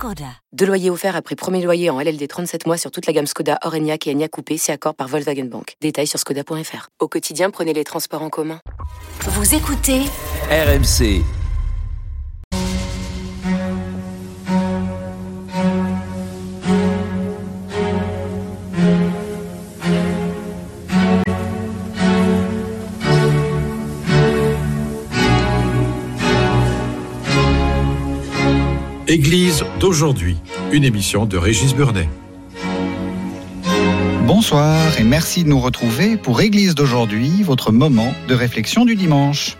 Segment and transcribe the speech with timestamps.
[0.00, 0.24] Skoda.
[0.54, 3.58] Deux loyers offerts après premier loyer en LLD 37 mois sur toute la gamme Skoda,
[3.62, 5.76] Orenia et Enya Coupé, c'est accord par Volkswagen Bank.
[5.82, 6.88] Détails sur skoda.fr.
[7.00, 8.60] Au quotidien, prenez les transports en commun.
[9.20, 10.00] Vous écoutez
[10.50, 11.22] RMC.
[29.10, 30.36] Église d'aujourd'hui,
[30.70, 32.08] une émission de Régis Burnet.
[34.24, 39.56] Bonsoir et merci de nous retrouver pour Église d'aujourd'hui, votre moment de réflexion du dimanche.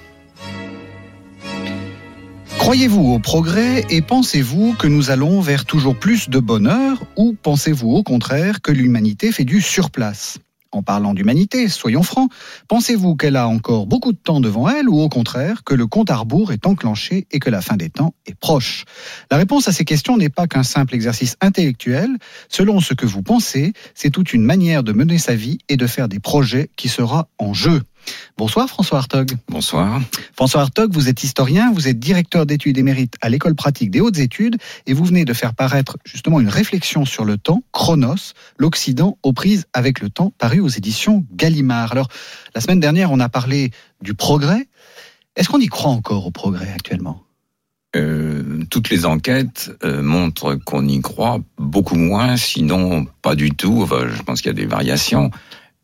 [2.58, 7.90] Croyez-vous au progrès et pensez-vous que nous allons vers toujours plus de bonheur ou pensez-vous
[7.90, 10.38] au contraire que l'humanité fait du surplace?
[10.72, 12.30] En parlant d'humanité, soyons francs,
[12.68, 16.10] pensez-vous qu'elle a encore beaucoup de temps devant elle ou au contraire que le compte
[16.10, 18.84] à rebours est enclenché et que la fin des temps est proche?
[19.30, 22.08] La réponse à ces questions n'est pas qu'un simple exercice intellectuel.
[22.48, 25.86] Selon ce que vous pensez, c'est toute une manière de mener sa vie et de
[25.86, 27.82] faire des projets qui sera en jeu.
[28.36, 29.32] Bonsoir François Hartog.
[29.48, 30.00] Bonsoir.
[30.34, 34.18] François Hartog, vous êtes historien, vous êtes directeur d'études émérite à l'école pratique des hautes
[34.18, 34.56] études
[34.86, 39.32] et vous venez de faire paraître justement une réflexion sur le temps, Chronos, l'Occident aux
[39.32, 41.92] prises avec le temps, paru aux éditions Gallimard.
[41.92, 42.08] Alors,
[42.54, 44.68] la semaine dernière, on a parlé du progrès.
[45.36, 47.22] Est-ce qu'on y croit encore au progrès actuellement?
[47.96, 53.80] Euh, toutes les enquêtes euh, montrent qu'on y croit beaucoup moins, sinon pas du tout.
[53.82, 55.30] Enfin, je pense qu'il y a des variations.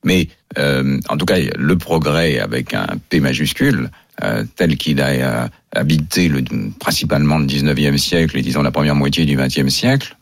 [0.06, 3.90] Mais euh, en tout cas, le progrès avec un P majuscule,
[4.22, 6.42] euh, tel qu'il a euh, habité le,
[6.78, 10.16] principalement le 19e siècle et disons la première moitié du 20e siècle,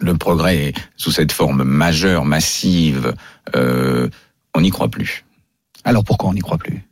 [0.00, 3.14] le progrès sous cette forme majeure, massive,
[3.54, 5.24] on n'y croit plus.
[5.84, 6.82] Alors pourquoi on n'y croit plus?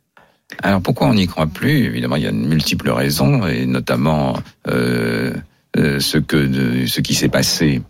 [0.61, 1.85] Alors pourquoi on n'y croit plus?
[1.85, 7.81] Évidemment, il y a de multiples raisons, et notamment ce que ce qui s'est passé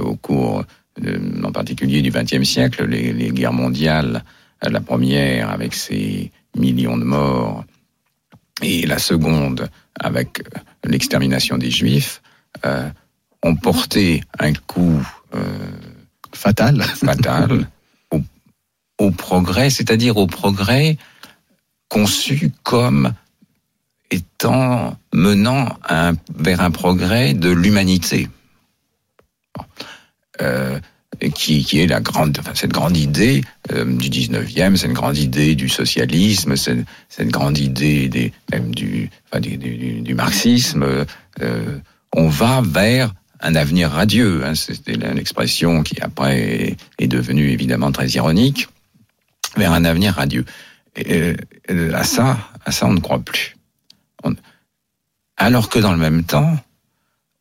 [0.00, 0.64] au cours euh,
[1.44, 4.24] en particulier du XXe siècle, les, les, guerres mondiales,
[4.62, 7.64] la première avec ses millions de morts,
[8.62, 9.68] et la seconde
[9.98, 10.42] avec
[10.84, 12.22] l'extermination des Juifs,
[12.64, 12.88] euh,
[13.42, 15.02] ont porté un coup
[15.34, 15.40] euh,
[16.32, 17.68] fatal, fatal
[18.10, 18.20] au,
[18.98, 20.98] au progrès, c'est-à-dire au progrès
[21.88, 23.12] conçu comme
[24.10, 28.28] étant menant un, vers un progrès de l'humanité.
[30.42, 30.78] Euh,
[31.34, 33.42] qui, qui, est la grande, enfin, cette grande idée
[33.72, 36.84] euh, du 19e, c'est une grande idée du socialisme, c'est
[37.18, 41.04] une grande idée des, même du, enfin, du, marxisme.
[41.42, 41.78] Euh,
[42.14, 44.44] on va vers un avenir radieux.
[44.44, 48.68] Hein, C'était l'expression qui après est, devenue évidemment très ironique,
[49.56, 50.44] vers un avenir radieux.
[50.96, 51.34] Et,
[51.92, 53.56] à ça, à ça, on ne croit plus.
[55.36, 56.56] Alors que dans le même temps,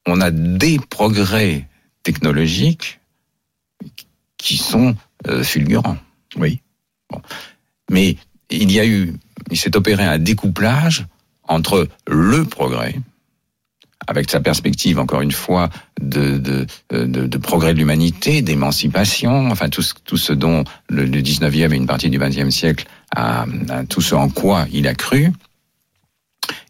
[0.06, 1.68] on a des progrès
[2.04, 3.00] technologiques
[4.38, 4.96] qui sont
[5.28, 5.98] euh, fulgurants.
[6.38, 6.62] Oui.
[7.10, 7.22] Bon.
[7.90, 8.18] Mais
[8.50, 9.14] il y a eu,
[9.52, 11.06] il s'est opéré un découplage
[11.48, 12.96] entre le progrès,
[14.08, 19.70] avec sa perspective, encore une fois, de, de, de, de progrès de l'humanité, d'émancipation, enfin
[19.70, 23.84] tout, tout ce dont le, le 19e et une partie du 20e siècle a, a,
[23.86, 25.32] tout ce en quoi il a cru,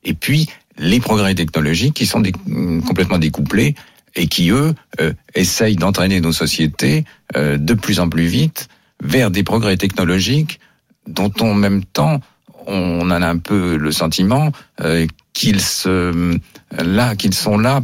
[0.03, 3.75] et puis les progrès technologiques qui sont des, complètement découplés
[4.15, 7.05] et qui, eux, euh, essayent d'entraîner nos sociétés
[7.35, 8.67] euh, de plus en plus vite
[9.01, 10.59] vers des progrès technologiques
[11.07, 12.19] dont en même temps
[12.67, 16.37] on a un peu le sentiment euh, qu'ils se
[16.71, 17.81] là qu'ils sont là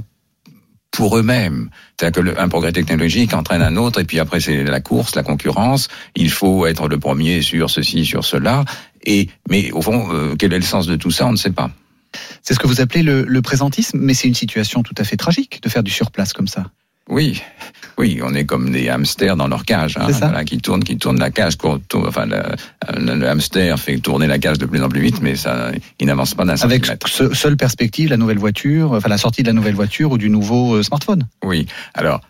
[0.91, 1.69] pour eux-mêmes.
[1.99, 5.89] C'est-à-dire qu'un progrès technologique entraîne un autre, et puis après c'est la course, la concurrence.
[6.15, 8.63] Il faut être le premier sur ceci, sur cela.
[9.03, 11.27] Et mais au fond, euh, quel est le sens de tout ça?
[11.27, 11.69] On ne sait pas.
[12.41, 15.17] C'est ce que vous appelez le, le présentisme, mais c'est une situation tout à fait
[15.17, 16.65] tragique de faire du surplace comme ça.
[17.07, 17.39] Oui,
[17.99, 20.97] oui, on est comme des hamsters dans leur cage, hein, ça voilà, qui tournent, qui
[20.97, 21.55] tournent la cage.
[21.57, 22.41] Tourne, enfin, le,
[23.15, 26.33] le, hamster fait tourner la cage de plus en plus vite, mais ça, il n'avance
[26.33, 27.35] pas d'un Avec centimètre.
[27.35, 30.75] seule perspective, la nouvelle voiture, enfin la sortie de la nouvelle voiture ou du nouveau
[30.77, 31.27] euh, smartphone.
[31.43, 32.21] Oui, alors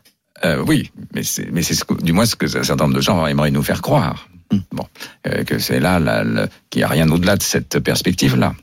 [0.44, 3.02] euh, oui, mais c'est, mais c'est ce du moins ce que un certain nombre de
[3.02, 4.28] gens aimeraient nous faire croire.
[4.52, 4.60] Hmm.
[4.74, 4.86] Bon,
[5.28, 8.54] euh, que c'est là, là, là qu'il n'y a rien au-delà de cette perspective-là.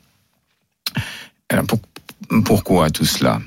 [1.53, 1.79] Alors pour,
[2.43, 3.39] pourquoi tout cela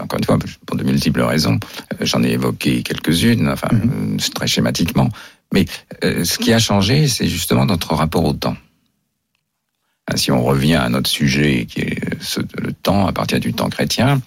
[0.00, 1.58] encore une fois, pour de multiples raisons.
[2.00, 4.18] J'en ai évoqué quelques-unes, enfin, Mhm.
[4.32, 5.08] très schématiquement.
[5.52, 5.64] Mais
[6.04, 8.56] euh, ce qui a changé, c'est justement notre rapport au temps.
[10.08, 13.52] Hein, si on revient à notre sujet qui est ce, le temps à partir du
[13.52, 14.20] temps chrétien,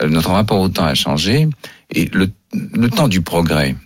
[0.00, 1.48] euh, notre rapport au temps a changé
[1.90, 3.85] et le, le temps du progrès, euh,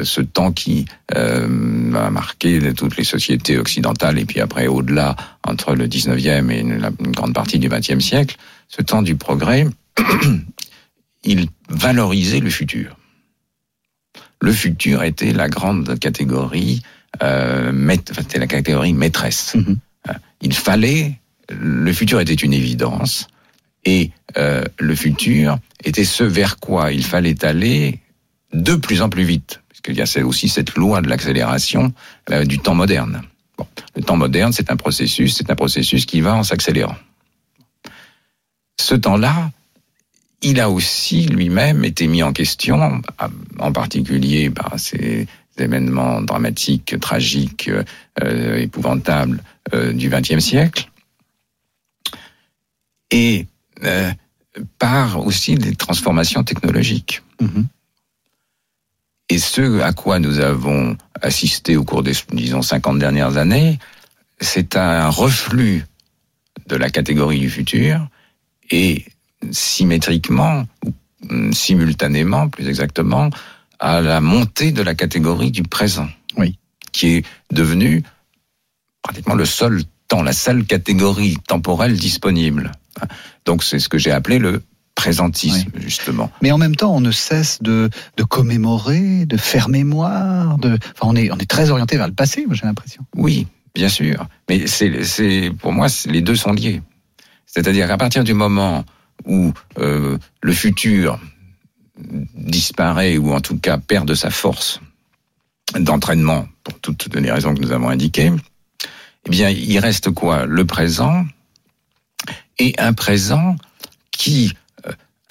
[0.00, 5.74] ce temps qui euh, a marqué toutes les sociétés occidentales et puis après au-delà entre
[5.74, 8.36] le 19e et une, une grande partie du 20e siècle,
[8.68, 9.66] ce temps du progrès,
[11.24, 12.96] il valorisait le futur.
[14.40, 16.82] Le futur était la grande catégorie,
[17.22, 19.54] euh, c'était la catégorie maîtresse.
[19.54, 19.78] Mhm.
[20.40, 23.28] Il fallait, le futur était une évidence,
[23.84, 28.00] et euh, le futur était ce vers quoi il fallait aller
[28.52, 31.92] de plus en plus vite, puisqu'il y a aussi cette loi de l'accélération
[32.30, 33.22] euh, du temps moderne.
[33.58, 36.96] Bon, le temps moderne, c'est un processus, c'est un processus qui va en s'accélérant.
[38.80, 39.50] Ce temps-là,
[40.42, 43.02] il a aussi lui-même été mis en question,
[43.58, 47.70] en particulier par ces événements dramatiques, tragiques,
[48.20, 49.42] euh, épouvantables
[49.72, 50.88] euh, du XXe siècle,
[53.10, 53.46] et
[54.78, 57.22] par aussi des transformations technologiques.
[57.40, 57.66] Mhm.
[59.32, 63.78] Et ce à quoi nous avons assisté au cours des, disons, 50 dernières années,
[64.38, 65.86] c'est un reflux
[66.66, 68.06] de la catégorie du futur
[68.70, 69.06] et
[69.50, 70.92] symétriquement, ou
[71.30, 73.30] hum, simultanément, plus exactement,
[73.78, 76.08] à la montée de la catégorie du présent.
[76.36, 76.58] Oui.
[76.92, 78.02] Qui est devenue
[79.00, 82.72] pratiquement le seul temps, la seule catégorie temporelle disponible.
[83.46, 84.62] Donc c'est ce que j'ai appelé le
[84.94, 86.30] présentisme, justement.
[86.42, 91.12] Mais en même temps, on ne cesse de, de commémorer, de faire mémoire, de, enfin,
[91.12, 93.04] on est, on est très orienté vers le passé, moi, j'ai l'impression.
[93.16, 94.26] Oui, bien sûr.
[94.48, 96.82] Mais c'est, pour moi, les deux sont liés.
[97.46, 98.84] C'est-à-dire qu'à partir du moment
[99.24, 101.18] où euh, le futur
[102.34, 104.80] disparaît ou en tout cas perd de sa force
[105.78, 108.32] d'entraînement pour toutes les raisons que nous avons indiquées,
[109.26, 110.46] eh bien, il reste quoi?
[110.46, 111.24] Le présent
[112.58, 113.56] et un présent
[114.10, 114.52] qui,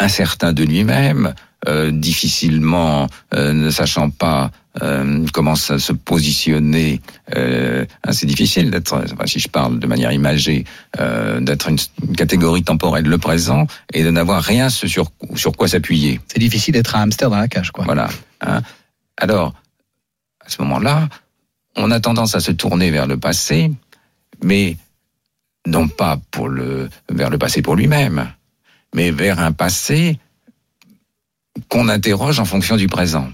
[0.02, 1.34] incertain de lui-même,
[1.68, 4.50] euh, difficilement euh, ne sachant pas
[4.82, 7.02] euh, comment ça se positionner,
[7.36, 10.64] euh, hein, c'est difficile d'être, enfin, si je parle de manière imagée,
[11.00, 11.78] euh, d'être une,
[12.08, 16.20] une catégorie temporelle, le présent, et de n'avoir rien sur, sur quoi s'appuyer.
[16.28, 17.86] C'est difficile d'être un hamster dans la cage, quoi.
[17.86, 18.10] Voilà.
[18.42, 18.62] hein.
[19.18, 19.54] Alors,
[20.44, 21.10] à ce moment-là,
[21.76, 23.72] on a tendance à se tourner vers le passé,
[24.44, 24.78] mais
[25.68, 28.32] non pas pour le, vers le passé pour lui-même,
[28.96, 30.20] mais vers un passé
[31.70, 33.30] qu'on interroge en fonction du présent.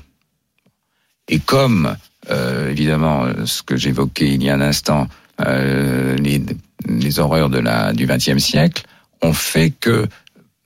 [1.27, 1.95] Et comme,
[2.29, 5.07] euh, évidemment, ce que j'évoquais il y a un instant,
[5.41, 8.83] euh, les, horreurs de la, du XXe siècle,
[9.21, 10.07] ont fait que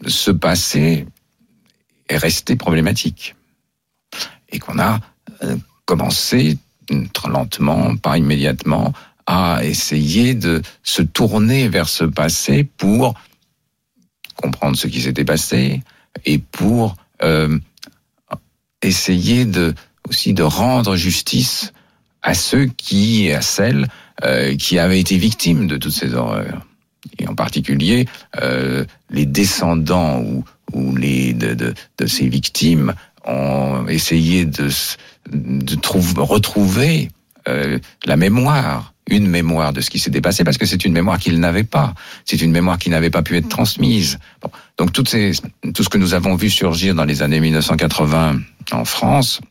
[0.06, 1.06] ce passé
[2.10, 3.36] est resté problématique
[4.50, 5.00] et qu'on a
[5.44, 5.56] euh,
[5.86, 6.58] commencé
[7.26, 8.94] lentement, pas immédiatement,
[9.26, 13.14] à essayer de se tourner vers ce passé pour
[14.42, 15.82] comprendre ce qui s'était passé
[16.26, 17.58] et pour euh,
[18.82, 19.74] essayer de
[20.10, 21.74] aussi de rendre justice
[22.22, 23.88] à ceux qui à celles
[24.24, 26.66] euh, qui avaient été victimes de toutes ces horreurs.
[27.20, 28.08] Et en particulier
[28.42, 30.44] euh, les descendants ou,
[30.74, 32.94] ou les de, de, de ces victimes
[33.26, 34.70] ont essayé de,
[35.32, 37.10] de trouv- retrouver
[37.48, 41.18] euh, la mémoire, une mémoire de ce qui s'était passé, parce que c'est une mémoire
[41.20, 41.94] qu'ils n'avaient pas.
[42.26, 44.20] C'est une mémoire qui n'avait pas pu être transmise.
[44.42, 44.50] Bon.
[44.78, 45.32] Donc toutes ces,
[45.74, 48.40] tout ce que nous avons vu surgir dans les années 1980
[48.72, 49.42] en France,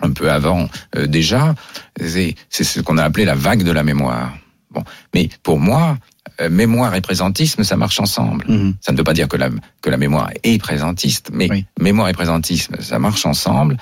[0.00, 1.54] un peu avant euh, déjà,
[2.00, 4.36] c'est ce qu'on a appelé la vague de la mémoire.
[4.70, 4.82] Bon,
[5.14, 5.96] mais pour moi,
[6.40, 8.44] euh, mémoire et présentisme, ça marche ensemble.
[8.48, 8.74] Mhm.
[8.80, 9.50] Ça ne veut pas dire que la,
[9.82, 11.64] que la mémoire est présentiste, mais Oui.
[11.80, 13.76] mémoire et présentisme, ça marche ensemble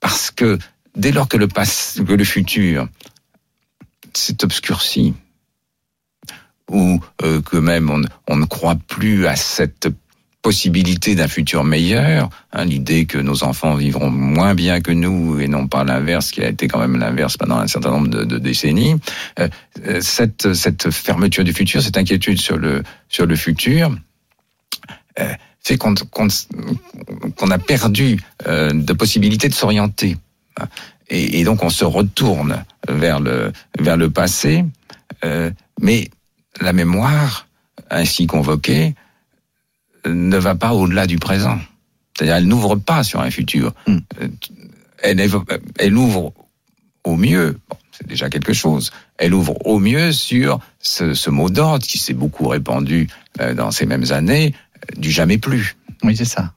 [0.00, 0.58] parce que
[1.00, 2.86] dès lors que le futur
[4.14, 5.14] s'est obscurci,
[6.70, 7.90] ou euh, que même
[8.28, 9.88] on, ne croit plus à cette
[10.42, 15.48] possibilité d'un futur meilleur, hein, l'idée que nos enfants vivront moins bien que nous et
[15.48, 18.94] non pas l'inverse, qui a été quand même l'inverse pendant un certain nombre de, décennies,
[19.38, 19.48] euh,
[19.86, 22.82] euh, cette, fermeture du futur, cette inquiétude sur le,
[23.36, 23.94] futur,
[25.62, 25.90] fait qu'on
[27.50, 30.16] a perdu de possibilité de s'orienter.
[30.60, 30.68] Hein.
[31.08, 34.64] Et, et donc on se retourne vers le, vers le passé,
[35.24, 35.50] euh,
[35.80, 36.08] mais
[36.60, 37.46] la mémoire,
[37.90, 38.94] ainsi convoquée,
[40.06, 41.58] ne va pas au-delà du présent.
[42.16, 43.72] C'est-à-dire, elle n'ouvre pas sur un futur.
[43.86, 43.96] Mm.
[44.22, 44.28] Euh,
[45.02, 45.20] Elle,
[45.78, 46.32] elle ouvre
[47.04, 51.48] au mieux, bon, c'est déjà quelque chose, elle ouvre au mieux sur ce, ce mot
[51.48, 53.08] d'ordre qui s'est beaucoup répandu
[53.40, 54.54] euh, dans ces mêmes années,
[54.96, 56.52] du jamais plus Oui, c'est ça.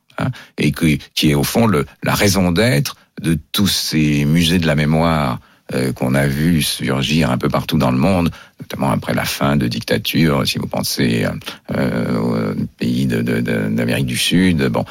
[0.57, 4.67] et qui, qui est au fond le, la raison d'être de tous ces musées de
[4.67, 5.39] la mémoire
[5.73, 9.55] euh, qu'on a vu surgir un peu partout dans le monde, notamment après la fin
[9.55, 11.25] de dictature, si vous pensez
[11.71, 14.83] euh, aux pays d'Amérique du Sud, bon,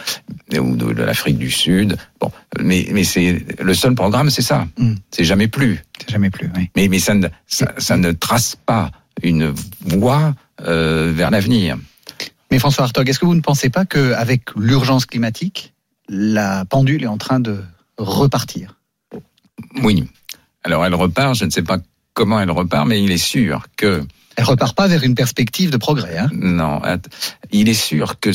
[0.59, 1.99] ou de, l'Afrique du Sud.
[2.21, 4.67] Bon, mais, mais c'est le seul programme, c'est ça.
[4.79, 4.95] Mm.
[5.11, 5.83] C'est jamais plus.
[6.01, 6.51] C'est jamais plus.
[6.57, 6.71] Oui.
[6.75, 8.91] Mais, mais ça, ne, ça, ne trace pas
[9.23, 10.35] une voie
[10.67, 11.77] euh, vers l'avenir.
[12.51, 15.75] Mais François Hartog, est-ce que vous ne pensez pas qu'avec l'urgence climatique,
[16.09, 17.63] la pendule est en train de
[18.03, 18.77] repartir
[19.83, 20.09] Oui.
[20.65, 21.79] Alors elle repart, je ne sais pas
[22.15, 24.05] comment elle repart, mais il est sûr que...
[24.37, 26.19] Elle repart pas vers une perspective de progrès.
[26.19, 26.81] Hein non,
[27.51, 28.31] il est sûr que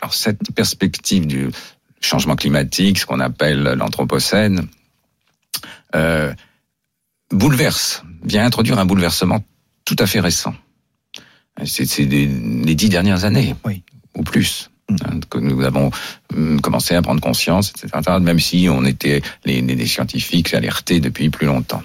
[0.00, 1.50] alors cette perspective du
[2.00, 4.68] changement climatique, ce qu'on appelle l'anthropocène,
[5.94, 6.32] euh,
[7.30, 9.42] bouleverse, vient introduire un bouleversement
[9.84, 10.54] tout à fait récent.
[11.64, 13.82] C'est les dix dernières années, oui.
[14.14, 14.70] ou plus.
[14.90, 15.90] Hein, que nous avons
[16.34, 17.90] hum, commencé à prendre conscience, etc.,
[18.20, 21.82] même si on était les, les scientifiques alertés depuis plus longtemps.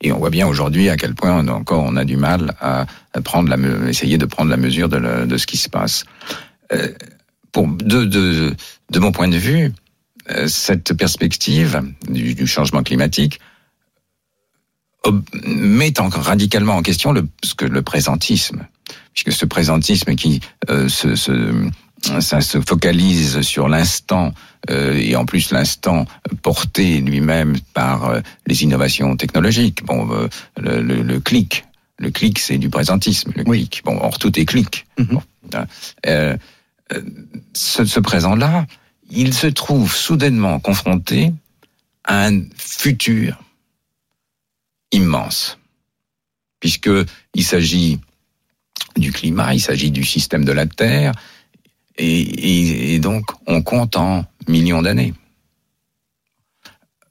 [0.00, 2.86] Et on voit bien aujourd'hui à quel point encore on a du mal à,
[3.24, 6.04] prendre la, essayer de prendre la mesure de, de ce qui se passe.
[6.72, 6.92] Euh,
[7.50, 8.54] pour de, de,
[8.90, 9.72] de, mon point de vue,
[10.30, 13.40] euh, cette perspective du, du changement climatique
[15.46, 18.66] met encore radicalement en question le, ce que le présentisme,
[19.14, 21.70] puisque ce présentisme qui euh, se, se,
[22.20, 24.34] ça se focalise sur l'instant
[24.70, 26.06] euh, et en plus l'instant
[26.42, 29.84] porté lui-même par euh, les innovations technologiques.
[29.84, 30.28] Bon, euh,
[30.58, 31.64] le, le, le, clic,
[31.98, 33.32] le clic, c'est du présentisme.
[33.36, 33.82] Le clic.
[33.84, 34.86] Bon, or tout est clic.
[34.98, 35.22] Bon,
[35.54, 36.36] hein.
[37.54, 38.66] ce, ce présent-là,
[39.10, 41.32] il se trouve soudainement confronté
[42.04, 43.38] à un futur
[44.92, 45.58] immense,
[46.60, 46.90] puisque
[47.34, 48.00] il s'agit
[48.96, 51.12] du climat, il s'agit du système de la Terre,
[51.96, 55.14] et, donc on compte en millions d'années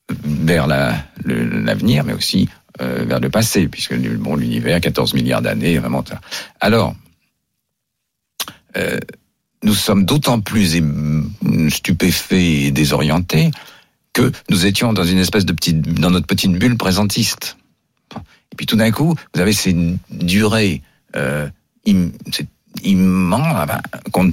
[0.10, 2.50] vers l'avenir, mais aussi
[2.82, 6.04] euh, vers le passé, puisque bon, l'univers, 14 milliards d'années, vraiment.
[6.60, 6.96] Alors,
[8.76, 9.00] euh,
[9.64, 10.82] nous sommes d'autant plus
[11.70, 13.52] stupéfaits et désorientés
[14.12, 17.58] que nous étions dans une espèce de petite, dans notre petite bulle présentiste.
[18.16, 19.76] Et puis tout d'un coup, vous avez ces
[20.12, 20.82] durées
[21.16, 21.50] euh,
[21.86, 23.68] immenses,
[24.14, 24.32] enfin,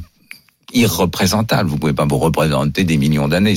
[0.72, 1.68] irreprésentables.
[1.68, 3.54] Vous pouvez pas vous représenter des millions d'années.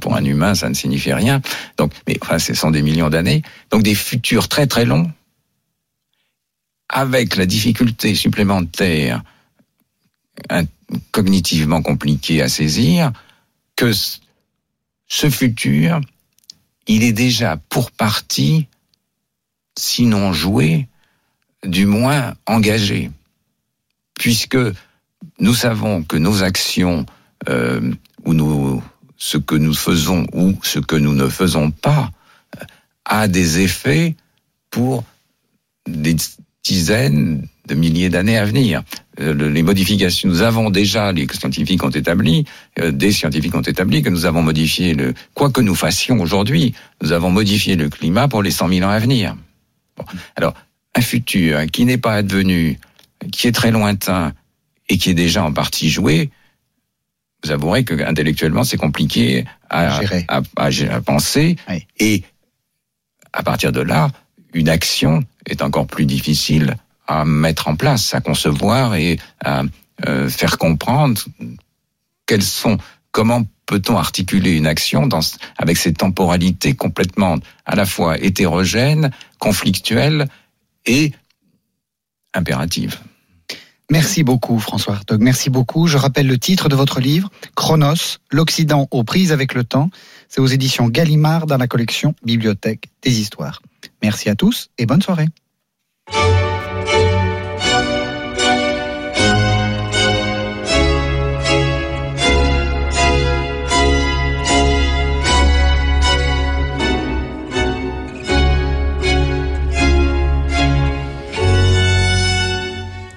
[0.00, 1.40] Pour un humain, ça ne signifie rien.
[1.76, 3.42] Donc, mais enfin, ce sont des millions d'années.
[3.70, 5.10] Donc, des futurs très très longs,
[6.88, 9.22] avec la difficulté supplémentaire,
[11.10, 13.12] cognitivement compliquée à saisir,
[13.74, 13.92] que
[15.08, 16.00] ce futur,
[16.86, 18.68] il est déjà pour partie
[19.78, 20.88] sinon joué,
[21.64, 23.10] du moins engagé.
[24.18, 24.58] Puisque
[25.38, 27.06] nous savons que nos actions,
[27.48, 27.92] euh,
[28.24, 28.82] ou
[29.16, 32.10] ce que nous faisons ou ce que nous ne faisons pas,
[32.58, 32.64] euh,
[33.04, 34.16] a des effets
[34.70, 35.04] pour
[35.88, 36.16] des
[36.64, 38.82] dizaines de milliers d'années à venir.
[39.20, 42.44] Euh, les modifications, nous avons déjà, les scientifiques ont établi,
[42.76, 47.12] des scientifiques ont établi que nous avons modifié le, quoi que nous fassions aujourd'hui, nous
[47.12, 49.36] avons modifié le climat pour les 100 000 ans à venir.
[50.36, 50.54] Alors,
[50.96, 52.78] un futur qui n'est pas advenu,
[53.30, 54.32] qui est très lointain
[54.88, 56.30] et qui est déjà en partie joué,
[57.44, 61.56] vous avouerez que intellectuellement c'est compliqué à, à, à, penser.
[61.98, 62.24] Et
[63.32, 64.10] à partir de là,
[64.54, 66.76] une action est encore plus difficile
[67.06, 69.62] à mettre en place, à concevoir et à
[70.06, 71.22] euh, faire comprendre
[72.26, 72.78] quelles sont
[73.12, 75.20] comment peut-on articuler une action dans,
[75.58, 80.26] avec ces temporalités complètement à la fois hétérogènes, conflictuelles
[80.86, 81.12] et
[82.34, 82.98] impératives
[83.90, 85.86] Merci beaucoup François Hartog, merci beaucoup.
[85.86, 89.90] Je rappelle le titre de votre livre, Chronos, l'Occident aux prises avec le temps.
[90.28, 93.62] C'est aux éditions Gallimard dans la collection Bibliothèque des Histoires.
[94.02, 95.28] Merci à tous et bonne soirée.